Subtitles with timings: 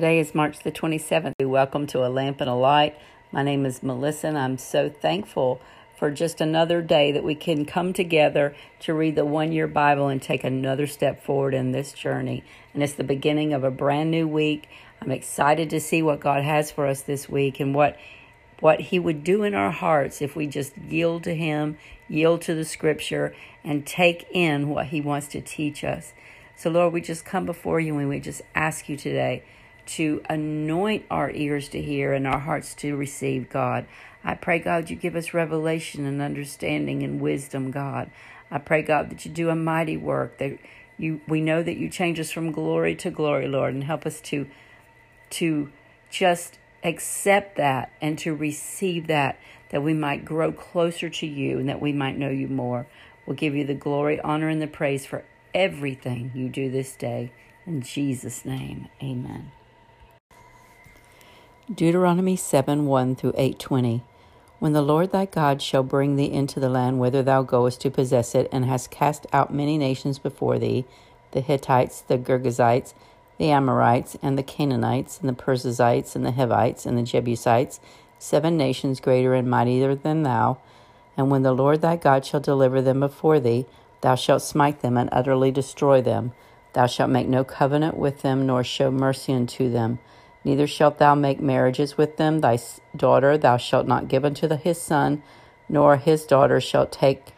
[0.00, 1.34] Today is March the 27th.
[1.42, 2.96] Welcome to A Lamp and a Light.
[3.32, 5.60] My name is Melissa, and I'm so thankful
[5.98, 10.08] for just another day that we can come together to read the one year Bible
[10.08, 12.42] and take another step forward in this journey.
[12.72, 14.70] And it's the beginning of a brand new week.
[15.02, 17.98] I'm excited to see what God has for us this week and what
[18.60, 21.76] what he would do in our hearts if we just yield to him,
[22.08, 26.14] yield to the scripture, and take in what he wants to teach us.
[26.56, 29.42] So, Lord, we just come before you and we just ask you today
[29.90, 33.86] to anoint our ears to hear and our hearts to receive, God.
[34.22, 38.10] I pray, God, you give us revelation and understanding and wisdom, God.
[38.50, 40.58] I pray, God, that you do a mighty work, that
[40.98, 44.20] you we know that you change us from glory to glory, Lord, and help us
[44.22, 44.46] to
[45.30, 45.70] to
[46.10, 49.38] just accept that and to receive that,
[49.70, 52.86] that we might grow closer to you and that we might know you more.
[53.26, 57.32] We'll give you the glory, honor, and the praise for everything you do this day.
[57.66, 59.52] In Jesus' name, amen.
[61.72, 64.02] Deuteronomy 7 1 through 820.
[64.58, 67.92] When the Lord thy God shall bring thee into the land whither thou goest to
[67.92, 70.84] possess it, and hast cast out many nations before thee,
[71.30, 72.92] the Hittites, the Girgashites,
[73.38, 77.78] the Amorites, and the Canaanites, and the Perizzites, and the Hivites, and the Jebusites,
[78.18, 80.58] seven nations greater and mightier than thou.
[81.16, 83.66] And when the Lord thy God shall deliver them before thee,
[84.00, 86.32] thou shalt smite them and utterly destroy them.
[86.72, 90.00] Thou shalt make no covenant with them, nor show mercy unto them.
[90.44, 92.40] Neither shalt thou make marriages with them.
[92.40, 92.58] Thy
[92.96, 95.22] daughter thou shalt not give unto the, his son,
[95.68, 97.32] nor his daughter shalt take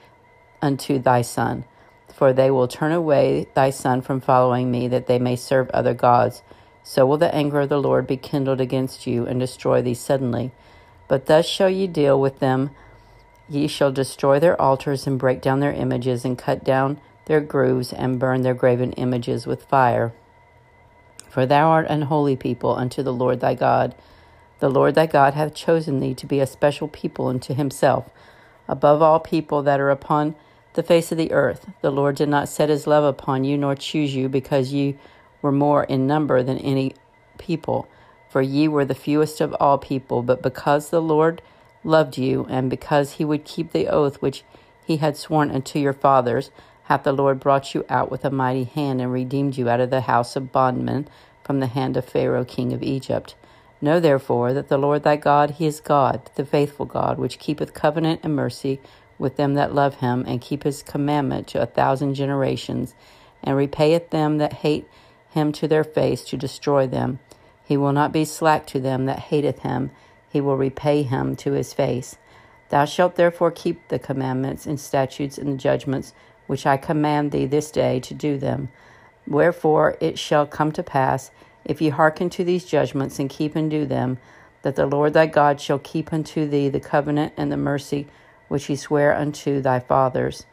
[0.60, 1.64] unto thy son
[2.22, 5.94] for they will turn away thy son from following me, that they may serve other
[5.94, 6.42] gods.
[6.84, 10.52] So will the anger of the Lord be kindled against you, and destroy thee suddenly.
[11.08, 12.70] But thus shall ye deal with them.
[13.48, 17.92] Ye shall destroy their altars, and break down their images, and cut down their groves,
[17.92, 20.12] and burn their graven images with fire.
[21.32, 23.94] For thou art an holy people unto the Lord thy God.
[24.60, 28.10] The Lord thy God hath chosen thee to be a special people unto himself,
[28.68, 30.34] above all people that are upon
[30.74, 31.70] the face of the earth.
[31.80, 34.98] The Lord did not set his love upon you, nor choose you, because ye
[35.40, 36.94] were more in number than any
[37.38, 37.88] people,
[38.28, 41.40] for ye were the fewest of all people, but because the Lord
[41.82, 44.44] loved you, and because he would keep the oath which
[44.84, 46.50] he had sworn unto your fathers,
[46.92, 49.88] hath the Lord brought you out with a mighty hand, and redeemed you out of
[49.88, 51.08] the house of bondmen
[51.42, 53.34] from the hand of Pharaoh king of Egypt.
[53.80, 57.72] Know therefore that the Lord thy God, he is God, the faithful God, which keepeth
[57.72, 58.78] covenant and mercy
[59.18, 62.94] with them that love him, and keep his commandment to a thousand generations,
[63.42, 64.86] and repayeth them that hate
[65.30, 67.20] him to their face to destroy them.
[67.64, 69.92] He will not be slack to them that hateth him,
[70.28, 72.18] he will repay him to his face.
[72.68, 76.12] Thou shalt therefore keep the commandments and statutes and the judgments
[76.46, 78.68] which I command thee this day to do them.
[79.26, 81.30] Wherefore it shall come to pass,
[81.64, 84.18] if ye hearken to these judgments and keep and do them,
[84.62, 88.06] that the Lord thy God shall keep unto thee the covenant and the mercy
[88.48, 90.44] which he sware unto thy fathers.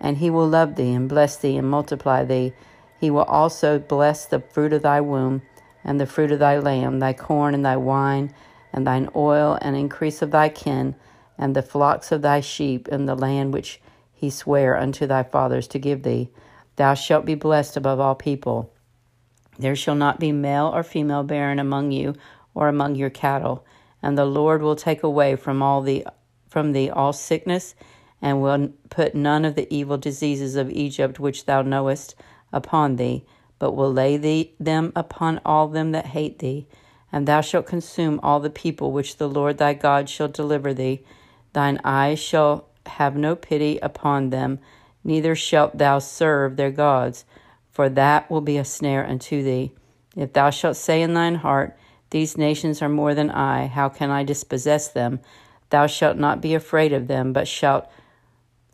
[0.00, 2.52] And he will love thee, and bless thee, and multiply thee.
[3.00, 5.42] He will also bless the fruit of thy womb,
[5.82, 8.32] and the fruit of thy lamb, thy corn, and thy wine,
[8.72, 10.94] and thine oil, and increase of thy kin,
[11.36, 13.80] and the flocks of thy sheep, and the land which
[14.18, 16.28] he sware unto thy fathers to give thee.
[16.74, 18.74] Thou shalt be blessed above all people.
[19.60, 22.14] There shall not be male or female barren among you,
[22.52, 23.64] or among your cattle.
[24.02, 26.04] And the Lord will take away from all the
[26.48, 27.76] from thee all sickness,
[28.20, 32.16] and will put none of the evil diseases of Egypt which thou knowest
[32.52, 33.24] upon thee,
[33.60, 36.66] but will lay thee, them upon all them that hate thee.
[37.12, 41.04] And thou shalt consume all the people which the Lord thy God shall deliver thee.
[41.52, 44.58] Thine eyes shall have no pity upon them,
[45.04, 47.24] neither shalt thou serve their gods,
[47.70, 49.72] for that will be a snare unto thee.
[50.16, 51.76] If thou shalt say in thine heart,
[52.10, 55.20] These nations are more than I, how can I dispossess them?
[55.70, 57.88] Thou shalt not be afraid of them, but shalt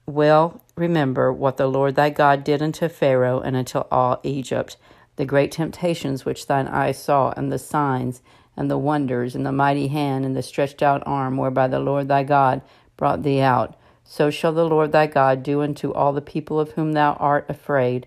[0.06, 4.76] well remember what the Lord thy God did unto Pharaoh and unto all Egypt,
[5.16, 8.22] the great temptations which thine eyes saw, and the signs,
[8.56, 12.08] and the wonders, and the mighty hand, and the stretched out arm, whereby the Lord
[12.08, 12.62] thy God
[12.96, 13.76] brought thee out.
[14.04, 17.46] So shall the Lord thy God do unto all the people of whom thou art
[17.48, 18.06] afraid.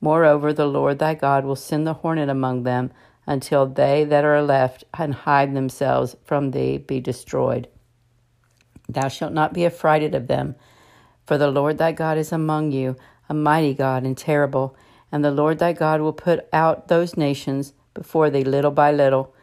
[0.00, 2.90] Moreover, the Lord thy God will send the hornet among them,
[3.26, 7.68] until they that are left and hide themselves from thee be destroyed.
[8.88, 10.54] Thou shalt not be affrighted of them,
[11.26, 12.96] for the Lord thy God is among you,
[13.28, 14.76] a mighty God and terrible.
[15.10, 19.34] And the Lord thy God will put out those nations before thee little by little.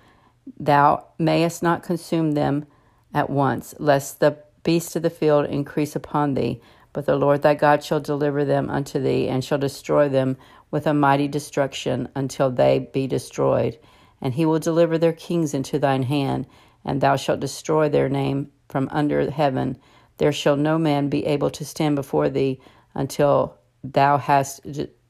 [0.57, 2.65] Thou mayest not consume them
[3.13, 6.61] at once, lest the beasts of the field increase upon thee.
[6.93, 10.37] But the Lord thy God shall deliver them unto thee, and shall destroy them
[10.71, 13.77] with a mighty destruction until they be destroyed.
[14.21, 16.47] and he will deliver their kings into thine hand,
[16.85, 19.77] and thou shalt destroy their name from under heaven.
[20.17, 22.59] There shall no man be able to stand before thee
[22.95, 24.61] until thou hast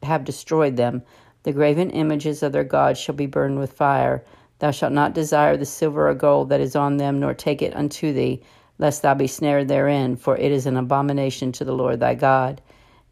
[0.01, 1.03] have destroyed them.
[1.43, 4.25] The graven images of their gods shall be burned with fire.
[4.59, 7.75] Thou shalt not desire the silver or gold that is on them, nor take it
[7.75, 8.41] unto thee,
[8.83, 12.61] lest thou be snared therein, for it is an abomination to the Lord thy God.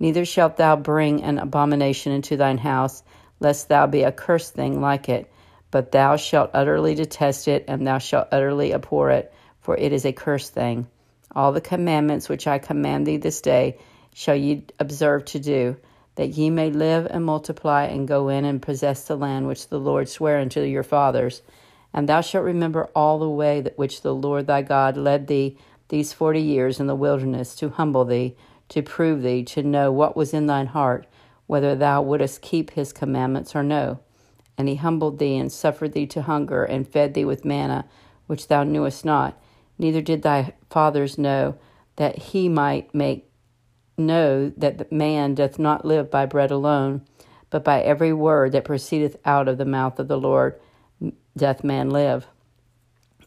[0.01, 3.03] Neither shalt thou bring an abomination into thine house,
[3.39, 5.31] lest thou be a cursed thing like it.
[5.71, 10.03] But thou shalt utterly detest it, and thou shalt utterly abhor it, for it is
[10.03, 10.87] a cursed thing.
[11.33, 13.77] All the commandments which I command thee this day
[14.13, 15.77] shall ye observe to do,
[16.15, 19.79] that ye may live and multiply and go in and possess the land which the
[19.79, 21.41] Lord sware unto your fathers.
[21.93, 25.57] And thou shalt remember all the way that which the Lord thy God led thee
[25.89, 28.35] these forty years in the wilderness to humble thee
[28.71, 31.05] to prove thee, to know what was in thine heart,
[31.45, 33.99] whether thou wouldest keep his commandments or no.
[34.57, 37.85] And he humbled thee, and suffered thee to hunger, and fed thee with manna,
[38.27, 39.37] which thou knewest not,
[39.77, 41.57] neither did thy fathers know,
[41.97, 43.29] that he might make
[43.97, 47.01] know that man doth not live by bread alone,
[47.49, 50.57] but by every word that proceedeth out of the mouth of the Lord
[51.35, 52.27] doth man live.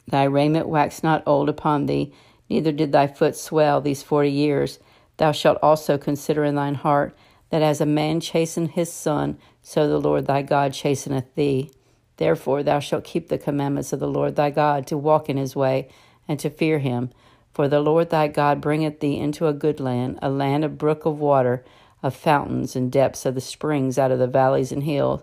[0.06, 2.12] Thy raiment waxed not old upon thee,
[2.48, 4.78] neither did thy foot swell these forty years.
[5.16, 7.16] Thou shalt also consider in thine heart
[7.50, 11.70] that as a man chasteneth his son, so the Lord thy God chasteneth thee.
[12.16, 15.56] Therefore thou shalt keep the commandments of the Lord thy God, to walk in his
[15.56, 15.88] way,
[16.28, 17.10] and to fear him.
[17.52, 21.04] For the Lord thy God bringeth thee into a good land, a land of brook
[21.06, 21.64] of water,
[22.02, 25.22] of fountains and depths of the springs out of the valleys and hills,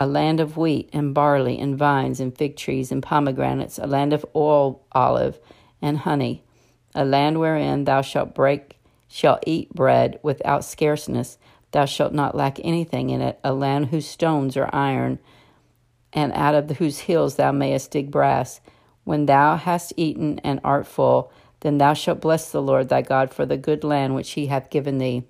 [0.00, 4.12] a land of wheat and barley and vines and fig trees and pomegranates, a land
[4.12, 5.38] of oil, olive,
[5.80, 6.42] and honey
[6.94, 11.38] a land wherein thou shalt break shalt eat bread without scarceness.
[11.72, 15.18] Thou shalt not lack anything in it a land whose stones are iron
[16.12, 18.60] and out of whose hills thou mayest dig brass.
[19.04, 23.34] When thou hast eaten and art full then thou shalt bless the lord thy god
[23.34, 25.24] for the good land which he hath given thee.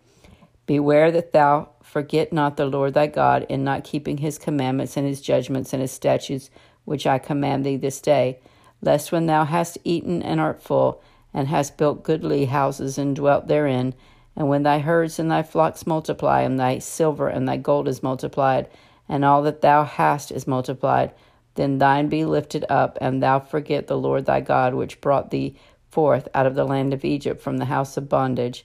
[0.66, 5.06] Beware that thou forget not the lord thy god in not keeping his commandments and
[5.06, 6.50] his judgments and his statutes
[6.84, 8.38] which i command thee this day
[8.82, 11.02] lest when thou hast eaten and art full
[11.32, 13.94] and hast built goodly houses and dwelt therein.
[14.36, 18.02] And when thy herds and thy flocks multiply, and thy silver and thy gold is
[18.02, 18.68] multiplied,
[19.08, 21.12] and all that thou hast is multiplied,
[21.56, 25.56] then thine be lifted up, and thou forget the Lord thy God, which brought thee
[25.90, 28.64] forth out of the land of Egypt from the house of bondage,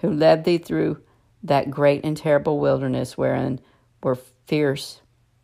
[0.00, 0.98] who led thee through
[1.48, 3.60] that great and terrible wilderness wherein
[4.02, 5.00] were fierce,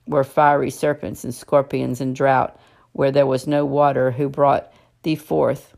[0.07, 2.59] were fiery serpents and scorpions and drought,
[2.93, 4.73] where there was no water, who brought
[5.03, 5.75] thee forth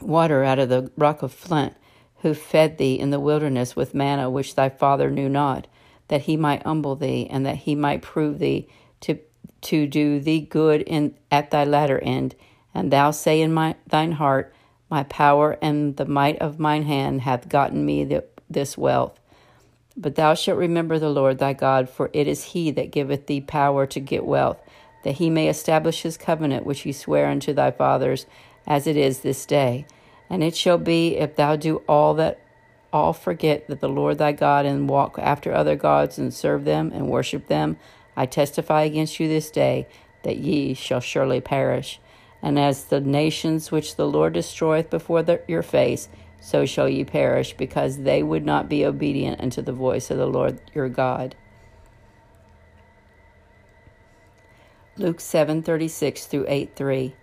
[0.00, 1.74] water out of the rock of flint,
[2.18, 5.66] who fed thee in the wilderness with manna which thy father knew not,
[6.08, 8.68] that he might humble thee, and that he might prove thee
[9.00, 9.18] to
[9.60, 12.34] to do thee good in at thy latter end.
[12.72, 14.54] And thou say in my thine heart,
[14.90, 19.18] My power and the might of mine hand hath gotten me the, this wealth.
[20.00, 23.40] But thou shalt remember the Lord thy God, for it is he that giveth thee
[23.40, 24.62] power to get wealth,
[25.02, 28.24] that he may establish his covenant which he sware unto thy fathers
[28.64, 29.86] as it is this day.
[30.30, 32.38] And it shall be if thou do all that
[32.92, 36.92] all forget that the Lord thy God and walk after other gods and serve them
[36.94, 37.76] and worship them,
[38.16, 39.88] I testify against you this day
[40.22, 42.00] that ye shall surely perish.
[42.40, 46.08] And as the nations which the Lord destroyeth before the, your face,
[46.40, 50.26] so shall ye perish, because they would not be obedient unto the voice of the
[50.26, 51.34] Lord your God.
[54.96, 57.14] Luke 7:36 through 8 3.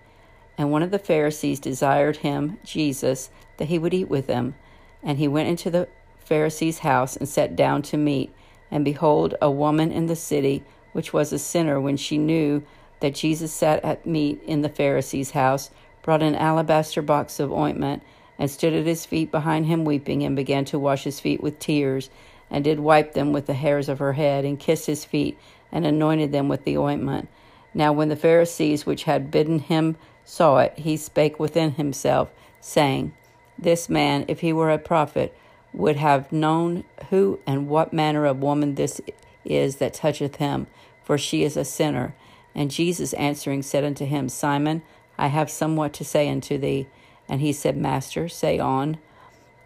[0.58, 4.56] And one of the Pharisees desired him, Jesus, that he would eat with them.
[5.04, 8.34] And he went into the Pharisee's house and sat down to meat.
[8.72, 12.64] And behold, a woman in the city, which was a sinner, when she knew
[13.02, 15.70] that Jesus sat at meat in the Pharisee's house,
[16.02, 18.02] brought an alabaster box of ointment,
[18.38, 21.60] and stood at his feet behind him weeping, and began to wash his feet with
[21.60, 22.10] tears,
[22.50, 25.38] and did wipe them with the hairs of her head, and kissed his feet,
[25.72, 27.28] and anointed them with the ointment.
[27.74, 33.14] Now when the Pharisees which had bidden him saw it, he spake within himself, saying,
[33.58, 35.38] This man, if he were a prophet,
[35.74, 39.02] would have known who and what manner of woman this
[39.44, 40.68] is that toucheth him,
[41.04, 42.16] for she is a sinner.
[42.56, 44.82] And Jesus answering said unto him, Simon,
[45.18, 46.88] I have somewhat to say unto thee.
[47.28, 48.98] And he said, Master, say on.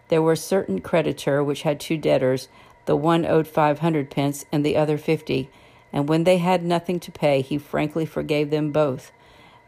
[0.08, 2.48] There were certain creditor which had two debtors,
[2.86, 5.50] the one owed five hundred pence, and the other fifty.
[5.92, 9.12] And when they had nothing to pay, he frankly forgave them both.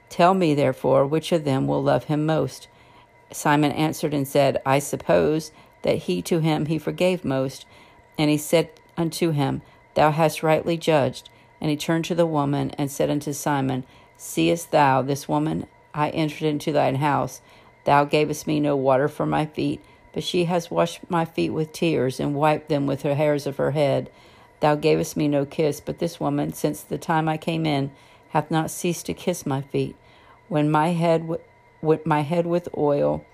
[0.09, 2.69] Tell me, therefore, which of them will love him most.
[3.33, 7.67] Simon answered and said, I suppose that he to him he forgave most.
[8.19, 9.63] And he said unto him,
[9.95, 11.29] Thou hast rightly judged.
[11.61, 13.85] And he turned to the woman and said unto Simon,
[14.17, 15.67] Seest thou this woman?
[15.95, 17.41] I entered into thine house.
[17.85, 19.81] Thou gavest me no water for my feet,
[20.13, 23.57] but she has washed my feet with tears and wiped them with the hairs of
[23.57, 24.11] her head.
[24.61, 27.91] Thou gavest me no kiss, but this woman, since the time I came in,
[28.31, 29.97] hath not ceased to kiss my feet.
[30.49, 31.29] When my head,
[31.81, 33.25] with my head with oil,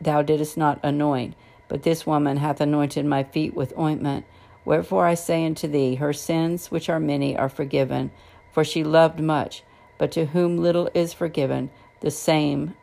[0.00, 1.34] thou didst not anoint,
[1.68, 4.24] but this woman hath anointed my feet with ointment.
[4.64, 8.10] Wherefore I say unto thee, her sins, which are many, are forgiven,
[8.52, 9.62] for she loved much.
[9.98, 11.70] But to whom little is forgiven,
[12.00, 12.74] the same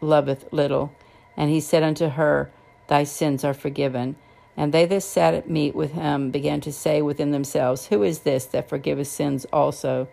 [0.00, 0.92] loveth little.
[1.36, 2.50] And he said unto her,
[2.88, 4.16] Thy sins are forgiven.
[4.56, 8.20] And they that sat at meat with him began to say within themselves, Who is
[8.20, 10.08] this that forgiveth sins also?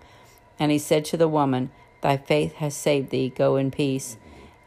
[0.60, 3.30] And he said to the woman, Thy faith has saved thee.
[3.30, 4.18] Go in peace.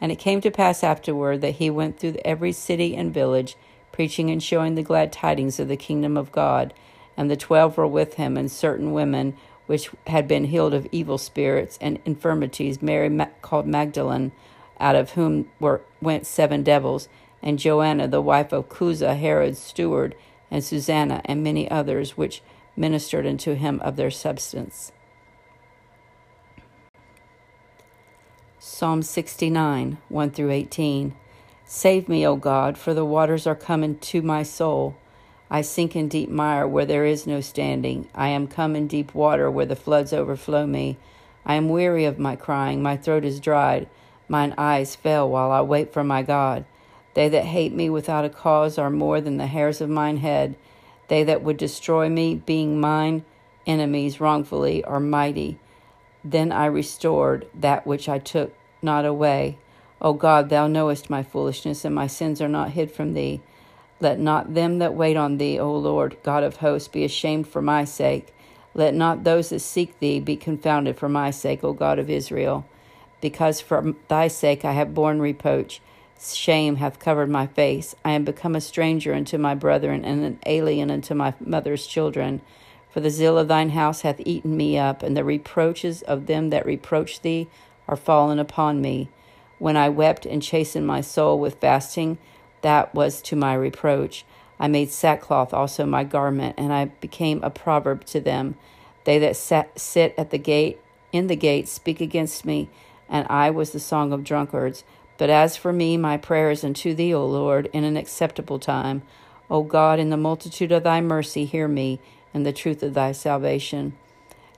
[0.00, 3.56] And it came to pass afterward that he went through every city and village,
[3.92, 6.74] preaching and showing the glad tidings of the kingdom of God.
[7.16, 9.36] And the twelve were with him, and certain women
[9.66, 13.08] which had been healed of evil spirits and infirmities, Mary
[13.40, 14.32] called Magdalene,
[14.80, 17.08] out of whom were, went seven devils,
[17.42, 20.14] and Joanna, the wife of Chuza, Herod's steward,
[20.50, 22.42] and Susanna, and many others, which
[22.76, 24.92] ministered unto him of their substance.
[28.58, 31.14] Psalm 69, 1 through 18.
[31.64, 34.96] Save me, O God, for the waters are come to my soul.
[35.50, 38.08] I sink in deep mire where there is no standing.
[38.14, 40.99] I am come in deep water where the floods overflow me.
[41.44, 43.88] I am weary of my crying, my throat is dried,
[44.30, 46.64] mine eyes fail while I wait for my God.
[47.14, 50.54] They that hate me without a cause are more than the hairs of mine head.
[51.08, 53.25] They that would destroy me, being mine
[53.66, 55.58] enemies wrongfully, are mighty.
[56.25, 59.58] Then I restored that which I took not away.
[60.00, 63.40] O God, thou knowest my foolishness, and my sins are not hid from thee.
[64.00, 67.60] Let not them that wait on thee, O Lord, God of hosts, be ashamed for
[67.60, 68.34] my sake.
[68.72, 72.64] Let not those that seek thee be confounded for my sake, O God of Israel.
[73.20, 75.80] Because for thy sake I have borne reproach.
[76.20, 77.94] Shame hath covered my face.
[78.04, 82.42] I am become a stranger unto my brethren, and an alien unto my mother's children.
[82.90, 86.50] For the zeal of thine house hath eaten me up, and the reproaches of them
[86.50, 87.48] that reproach thee
[87.88, 89.08] are fallen upon me.
[89.58, 92.18] When I wept and chastened my soul with fasting,
[92.62, 94.24] that was to my reproach.
[94.58, 98.56] I made sackcloth also my garment, and I became a proverb to them.
[99.04, 100.80] They that sat, sit at the gate,
[101.12, 102.68] in the gate, speak against me,
[103.10, 104.84] and I was the song of drunkards.
[105.18, 109.02] But as for me, my prayer is unto thee, O Lord, in an acceptable time.
[109.50, 112.00] O God, in the multitude of thy mercy, hear me
[112.32, 113.94] in the truth of thy salvation.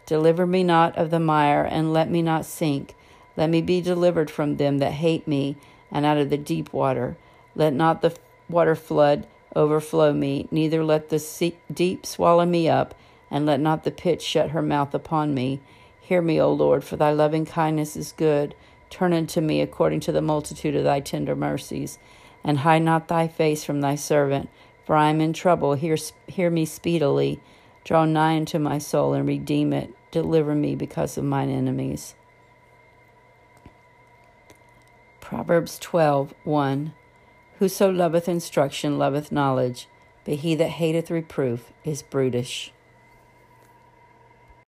[0.06, 2.94] Deliver me not of the mire, and let me not sink.
[3.36, 5.56] Let me be delivered from them that hate me,
[5.90, 7.16] and out of the deep water.
[7.54, 8.14] Let not the
[8.48, 11.18] water flood overflow me, neither let the
[11.72, 12.94] deep swallow me up,
[13.30, 15.60] and let not the pit shut her mouth upon me.
[16.12, 18.54] Hear me, O Lord, for thy loving kindness is good.
[18.90, 21.98] Turn unto me according to the multitude of thy tender mercies,
[22.44, 24.50] and hide not thy face from thy servant,
[24.84, 25.72] for I am in trouble.
[25.72, 27.40] Hear, hear me speedily.
[27.84, 29.94] Draw nigh unto my soul and redeem it.
[30.10, 32.14] Deliver me because of mine enemies.
[35.22, 36.92] Proverbs 12 1.
[37.58, 39.88] Whoso loveth instruction loveth knowledge,
[40.26, 42.70] but he that hateth reproof is brutish.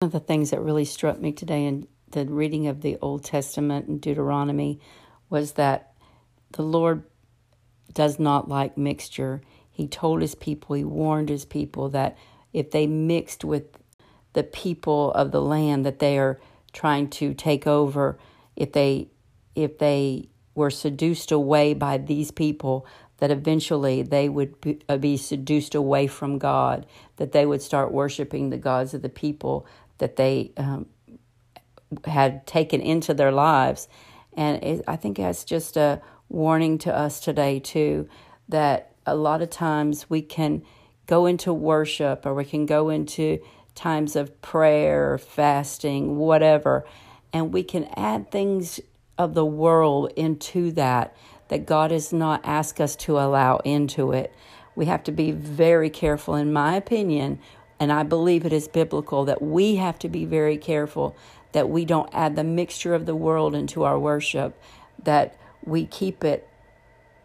[0.03, 3.23] One of the things that really struck me today in the reading of the Old
[3.23, 4.81] Testament and Deuteronomy
[5.31, 5.93] was that
[6.51, 7.05] the Lord
[7.95, 9.43] does not like mixture.
[9.71, 12.19] He told his people, he warned his people that
[12.53, 13.79] if they mixed with
[14.33, 16.41] the people of the land that they are
[16.73, 18.19] trying to take over,
[18.57, 19.07] if they
[19.55, 22.87] if they were seduced away by these people,
[23.19, 26.87] that eventually they would be, uh, be seduced away from God,
[27.19, 29.65] that they would start worshiping the gods of the people
[30.03, 30.87] that they um,
[32.05, 33.89] had taken into their lives.
[34.33, 38.09] And it, I think that's just a warning to us today, too,
[38.49, 40.63] that a lot of times we can
[41.07, 43.39] go into worship or we can go into
[43.77, 46.85] times of prayer, fasting, whatever,
[47.33, 48.81] and we can add things
[49.17, 51.17] of the world into that
[51.47, 54.35] that God has not asked us to allow into it.
[54.75, 57.39] We have to be very careful, in my opinion,
[57.83, 61.17] and I believe it is biblical that we have to be very careful
[61.51, 64.57] that we don't add the mixture of the world into our worship,
[65.03, 66.49] that we keep it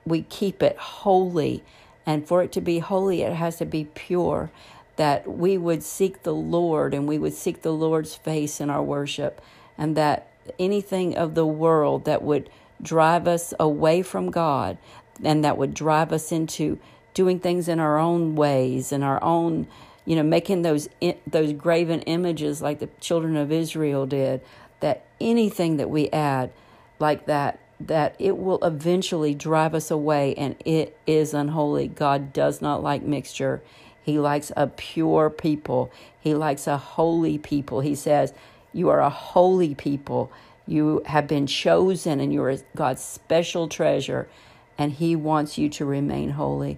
[0.04, 1.64] we keep it holy
[2.08, 4.50] and for it to be holy, it has to be pure.
[4.96, 8.82] That we would seek the Lord and we would seek the Lord's face in our
[8.82, 9.40] worship,
[9.78, 12.50] and that anything of the world that would
[12.82, 14.80] drive us away from God
[15.24, 16.80] and that would drive us into
[17.14, 19.68] doing things in our own ways and our own
[20.08, 20.88] you know, making those
[21.28, 24.40] those graven images like the children of Israel did.
[24.80, 26.50] That anything that we add
[26.98, 31.90] like that, that it will eventually drive us away, and it is unholy.
[31.90, 33.62] God does not like mixture.
[34.02, 35.92] He likes a pure people.
[36.18, 37.82] He likes a holy people.
[37.82, 38.34] He says,
[38.72, 40.32] "You are a holy people."
[40.66, 44.30] You have been chosen and you are God's special treasure,
[44.78, 46.78] and He wants you to remain holy.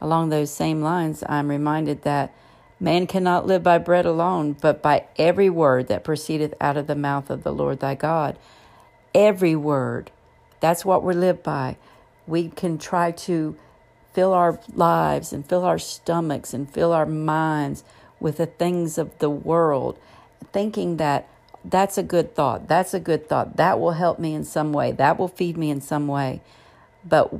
[0.00, 2.34] Along those same lines, I'm reminded that
[2.78, 6.94] man cannot live by bread alone, but by every word that proceedeth out of the
[6.94, 8.38] mouth of the Lord thy God.
[9.14, 10.10] Every word.
[10.60, 11.76] That's what we live by.
[12.26, 13.56] We can try to
[14.12, 17.84] fill our lives and fill our stomachs and fill our minds
[18.18, 19.98] with the things of the world,
[20.52, 21.28] thinking that
[21.64, 22.68] that's a good thought.
[22.68, 23.56] That's a good thought.
[23.56, 24.92] That will help me in some way.
[24.92, 26.40] That will feed me in some way.
[27.04, 27.32] But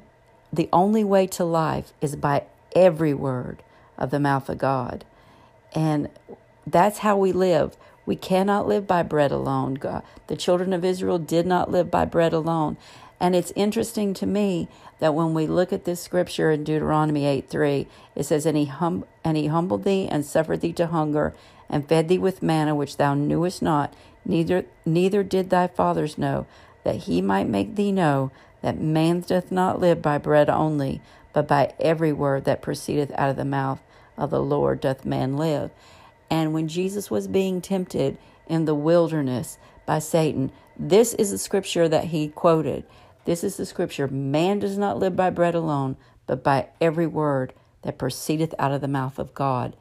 [0.52, 3.62] the only way to life is by every word
[3.99, 5.04] of the mouth of God.
[5.75, 6.09] And
[6.66, 7.76] that's how we live.
[8.07, 9.75] We cannot live by bread alone.
[9.75, 12.76] God, the children of Israel did not live by bread alone.
[13.21, 17.49] And it's interesting to me that when we look at this scripture in Deuteronomy 8
[17.49, 21.35] 3, it says, and he, hum- and he humbled thee and suffered thee to hunger
[21.69, 26.47] and fed thee with manna which thou knewest not, neither neither did thy fathers know,
[26.83, 31.00] that he might make thee know that man doth not live by bread only,
[31.32, 33.80] but by every word that proceedeth out of the mouth
[34.16, 35.70] of the Lord doth man live.
[36.30, 41.88] And when Jesus was being tempted in the wilderness by Satan, this is the scripture
[41.88, 42.84] that he quoted.
[43.24, 47.52] This is the scripture Man does not live by bread alone, but by every word
[47.82, 49.76] that proceedeth out of the mouth of God.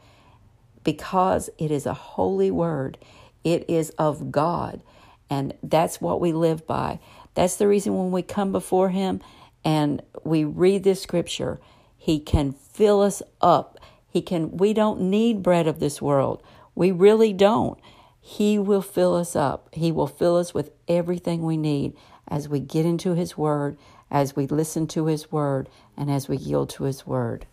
[0.83, 2.97] Because it is a holy word,
[3.43, 4.81] it is of God.
[5.29, 6.99] And that's what we live by.
[7.39, 9.21] That's the reason when we come before Him
[9.63, 11.61] and we read this scripture,
[11.95, 13.79] He can fill us up.
[14.09, 16.43] He can, we don't need bread of this world.
[16.75, 17.79] We really don't.
[18.19, 19.69] He will fill us up.
[19.73, 21.95] He will fill us with everything we need
[22.27, 23.77] as we get into His Word,
[24.11, 27.47] as we listen to His Word, and as we yield to His Word.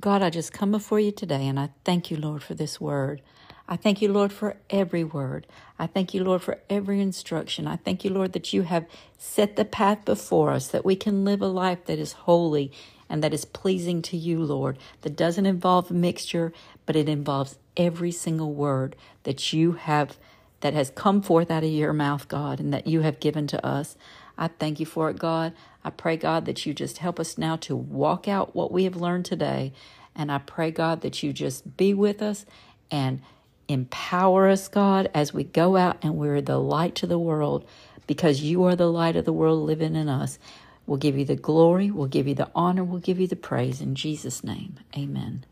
[0.00, 3.22] God, I just come before you today and I thank you, Lord, for this word.
[3.68, 5.46] I thank you, Lord, for every word.
[5.78, 7.66] I thank you, Lord, for every instruction.
[7.66, 8.86] I thank you, Lord, that you have
[9.18, 12.72] set the path before us, that we can live a life that is holy
[13.08, 16.52] and that is pleasing to you, Lord, that doesn't involve mixture,
[16.86, 20.16] but it involves every single word that you have,
[20.60, 23.66] that has come forth out of your mouth, God, and that you have given to
[23.66, 23.96] us.
[24.38, 25.52] I thank you for it, God.
[25.84, 28.96] I pray, God, that you just help us now to walk out what we have
[28.96, 29.72] learned today.
[30.14, 32.46] And I pray, God, that you just be with us
[32.90, 33.22] and
[33.68, 37.66] Empower us, God, as we go out and we're the light to the world
[38.06, 40.38] because you are the light of the world living in us.
[40.86, 43.80] We'll give you the glory, we'll give you the honor, we'll give you the praise.
[43.80, 45.46] In Jesus' name, amen.